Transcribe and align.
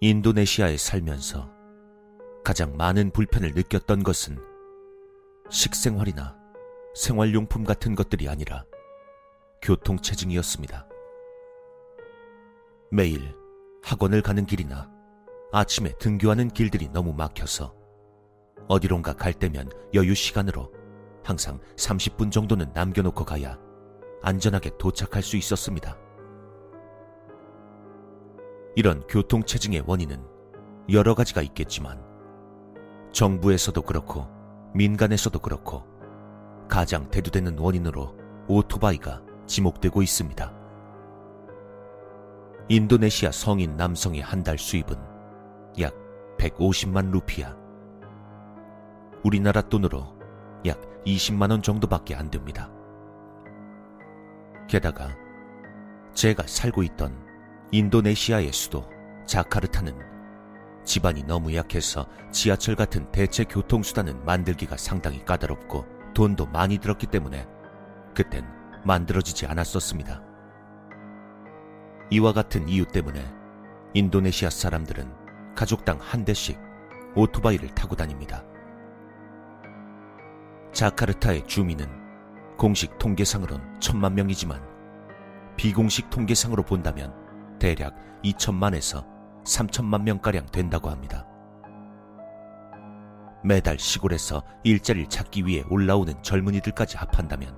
인도네시아에 0.00 0.76
살면서 0.76 1.50
가장 2.44 2.76
많은 2.76 3.12
불편을 3.12 3.52
느꼈던 3.54 4.02
것은 4.02 4.36
식생활이나 5.50 6.36
생활용품 6.94 7.64
같은 7.64 7.94
것들이 7.94 8.28
아니라 8.28 8.66
교통체증이었습니다. 9.62 10.86
매일 12.90 13.34
학원을 13.82 14.20
가는 14.20 14.44
길이나 14.44 14.90
아침에 15.50 15.96
등교하는 15.98 16.50
길들이 16.50 16.88
너무 16.88 17.14
막혀서 17.14 17.74
어디론가 18.68 19.14
갈 19.14 19.32
때면 19.32 19.70
여유 19.94 20.14
시간으로 20.14 20.72
항상 21.24 21.58
30분 21.76 22.30
정도는 22.30 22.70
남겨놓고 22.74 23.24
가야 23.24 23.58
안전하게 24.22 24.72
도착할 24.78 25.22
수 25.22 25.38
있었습니다. 25.38 26.05
이런 28.76 29.00
교통체증의 29.06 29.84
원인은 29.86 30.22
여러 30.90 31.14
가지가 31.14 31.40
있겠지만 31.40 31.98
정부에서도 33.10 33.80
그렇고 33.80 34.28
민간에서도 34.74 35.38
그렇고 35.38 35.82
가장 36.68 37.10
대두되는 37.10 37.58
원인으로 37.58 38.14
오토바이가 38.48 39.22
지목되고 39.46 40.02
있습니다. 40.02 40.52
인도네시아 42.68 43.30
성인 43.32 43.76
남성의 43.76 44.20
한 44.20 44.42
달 44.44 44.58
수입은 44.58 44.94
약 45.80 45.94
150만 46.36 47.10
루피아. 47.12 47.56
우리나라 49.24 49.62
돈으로 49.62 50.04
약 50.66 50.78
20만 51.06 51.50
원 51.50 51.62
정도밖에 51.62 52.14
안 52.14 52.30
됩니다. 52.30 52.70
게다가 54.68 55.16
제가 56.12 56.42
살고 56.46 56.82
있던 56.82 57.16
인도네시아의 57.72 58.52
수도 58.52 58.88
자카르타는 59.26 59.98
집안이 60.84 61.24
너무 61.24 61.54
약해서 61.54 62.06
지하철 62.30 62.76
같은 62.76 63.10
대체 63.10 63.42
교통수단은 63.42 64.24
만들기가 64.24 64.76
상당히 64.76 65.24
까다롭고 65.24 65.84
돈도 66.14 66.46
많이 66.46 66.78
들었기 66.78 67.08
때문에 67.08 67.46
그땐 68.14 68.46
만들어지지 68.84 69.46
않았었습니다. 69.46 70.22
이와 72.10 72.32
같은 72.32 72.68
이유 72.68 72.86
때문에 72.86 73.20
인도네시아 73.94 74.48
사람들은 74.48 75.54
가족당 75.56 75.98
한 76.00 76.24
대씩 76.24 76.56
오토바이를 77.16 77.74
타고 77.74 77.96
다닙니다. 77.96 78.44
자카르타의 80.72 81.46
주민은 81.48 81.88
공식 82.56 82.96
통계상으론 82.98 83.80
천만 83.80 84.14
명이지만 84.14 84.62
비공식 85.56 86.10
통계상으로 86.10 86.62
본다면 86.62 87.25
대략 87.58 87.94
2천만에서 88.22 89.04
3천만 89.44 90.02
명가량 90.02 90.46
된다고 90.46 90.90
합니다. 90.90 91.26
매달 93.44 93.78
시골에서 93.78 94.42
일자리를 94.64 95.08
찾기 95.08 95.46
위해 95.46 95.62
올라오는 95.70 96.14
젊은이들까지 96.22 96.96
합한다면 96.96 97.56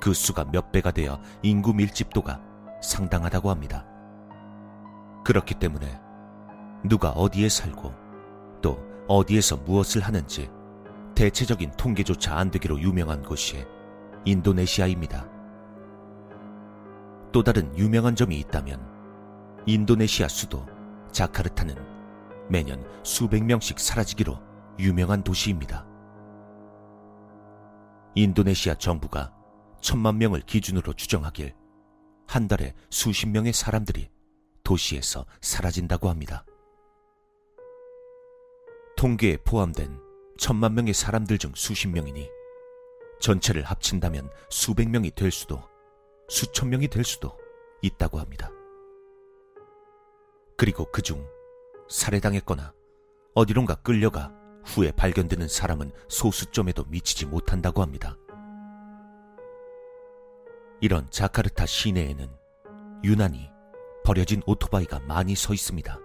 그 0.00 0.12
수가 0.12 0.44
몇 0.44 0.72
배가 0.72 0.90
되어 0.90 1.20
인구 1.42 1.72
밀집도가 1.72 2.40
상당하다고 2.82 3.50
합니다. 3.50 3.86
그렇기 5.24 5.54
때문에 5.54 6.00
누가 6.84 7.10
어디에 7.10 7.48
살고 7.48 7.94
또 8.60 8.84
어디에서 9.06 9.58
무엇을 9.58 10.02
하는지 10.02 10.50
대체적인 11.14 11.72
통계조차 11.76 12.36
안 12.36 12.50
되기로 12.50 12.80
유명한 12.80 13.22
곳이 13.22 13.64
인도네시아입니다. 14.24 15.28
또 17.30 17.42
다른 17.42 17.76
유명한 17.78 18.16
점이 18.16 18.36
있다면 18.40 18.91
인도네시아 19.66 20.28
수도 20.28 20.66
자카르타는 21.12 21.76
매년 22.48 22.84
수백 23.04 23.44
명씩 23.44 23.78
사라지기로 23.78 24.38
유명한 24.78 25.22
도시입니다. 25.22 25.86
인도네시아 28.14 28.74
정부가 28.74 29.32
천만 29.80 30.18
명을 30.18 30.40
기준으로 30.40 30.92
추정하길 30.94 31.54
한 32.26 32.48
달에 32.48 32.74
수십 32.90 33.28
명의 33.28 33.52
사람들이 33.52 34.10
도시에서 34.64 35.26
사라진다고 35.40 36.08
합니다. 36.08 36.44
통계에 38.96 39.36
포함된 39.38 40.00
천만 40.38 40.74
명의 40.74 40.92
사람들 40.92 41.38
중 41.38 41.52
수십 41.54 41.88
명이니 41.88 42.28
전체를 43.20 43.62
합친다면 43.62 44.28
수백 44.50 44.88
명이 44.88 45.12
될 45.12 45.30
수도 45.30 45.62
수천 46.28 46.70
명이 46.70 46.88
될 46.88 47.04
수도 47.04 47.36
있다고 47.82 48.18
합니다. 48.18 48.50
그리고 50.62 50.84
그 50.92 51.02
중 51.02 51.26
살해당했거나 51.88 52.72
어디론가 53.34 53.82
끌려가 53.82 54.32
후에 54.64 54.92
발견되는 54.92 55.48
사람은 55.48 55.90
소수점에도 56.08 56.84
미치지 56.84 57.26
못한다고 57.26 57.82
합니다. 57.82 58.16
이런 60.80 61.10
자카르타 61.10 61.66
시내에는 61.66 62.30
유난히 63.02 63.50
버려진 64.04 64.40
오토바이가 64.46 65.00
많이 65.00 65.34
서 65.34 65.52
있습니다. 65.52 65.98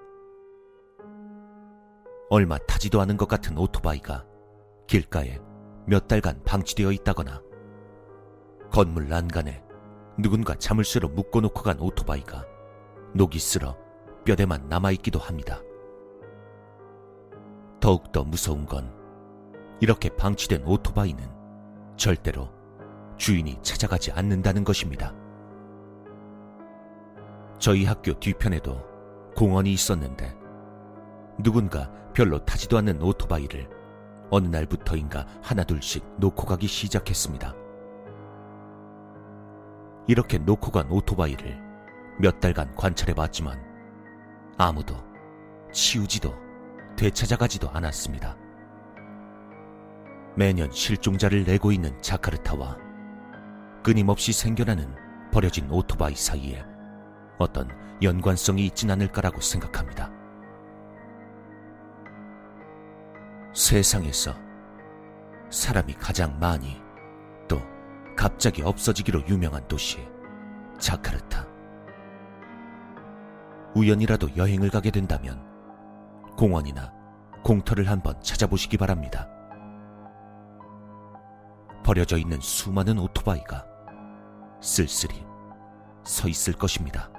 얼마 2.31 2.57
타지도 2.57 2.99
않은 3.01 3.15
것 3.17 3.27
같은 3.27 3.59
오토바이가 3.59 4.25
길가에 4.87 5.37
몇 5.85 6.07
달간 6.07 6.41
방치되어 6.43 6.93
있다거나 6.93 7.43
건물 8.71 9.07
난간에 9.07 9.63
누군가 10.17 10.55
자물쇠로 10.55 11.09
묶어놓고 11.09 11.61
간 11.61 11.79
오토바이가 11.79 12.43
녹이 13.13 13.37
쓸어 13.37 13.85
뼈대만 14.27 14.67
남아있기도 14.67 15.19
합니다. 15.19 15.61
더욱더 17.79 18.25
무서운 18.25 18.65
건 18.65 18.93
이렇게 19.79 20.09
방치된 20.09 20.65
오토바이는 20.65 21.25
절대로 21.95 22.49
주인이 23.15 23.57
찾아가지 23.61 24.11
않는다는 24.11 24.65
것입니다. 24.65 25.15
저희 27.57 27.85
학교 27.85 28.19
뒤편에도 28.19 28.83
공원이 29.33 29.71
있었는데 29.71 30.35
누군가 31.41 31.89
별로 32.13 32.43
타지도 32.43 32.77
않는 32.79 33.01
오토바이를 33.01 33.69
어느 34.29 34.47
날부터인가 34.47 35.25
하나둘씩 35.41 36.03
놓고 36.19 36.45
가기 36.45 36.67
시작했습니다. 36.67 37.55
이렇게 40.09 40.37
놓고 40.37 40.71
간 40.71 40.91
오토바이를 40.91 41.57
몇 42.19 42.41
달간 42.41 42.75
관찰해 42.75 43.13
봤지만 43.13 43.76
아무도 44.57 44.95
치우지도 45.71 46.33
되찾아가지도 46.95 47.69
않았습니다. 47.69 48.35
매년 50.35 50.71
실종자를 50.71 51.43
내고 51.43 51.71
있는 51.71 51.99
자카르타와 52.01 52.77
끊임없이 53.83 54.33
생겨나는 54.33 54.93
버려진 55.31 55.69
오토바이 55.69 56.15
사이에 56.15 56.65
어떤 57.37 57.69
연관성이 58.01 58.65
있진 58.65 58.89
않을까라고 58.89 59.41
생각합니다. 59.41 60.11
세상에서 63.53 64.35
사람이 65.49 65.93
가장 65.93 66.37
많이 66.39 66.81
또 67.47 67.61
갑자기 68.15 68.61
없어지기로 68.63 69.27
유명한 69.27 69.67
도시 69.67 69.99
자카르타. 70.79 71.56
우연이라도 73.75 74.35
여행을 74.35 74.69
가게 74.69 74.91
된다면 74.91 75.43
공원이나 76.37 76.93
공터를 77.43 77.89
한번 77.89 78.21
찾아보시기 78.21 78.77
바랍니다. 78.77 79.29
버려져 81.83 82.17
있는 82.17 82.39
수많은 82.41 82.99
오토바이가 82.99 83.65
쓸쓸히 84.61 85.23
서 86.03 86.27
있을 86.27 86.53
것입니다. 86.53 87.09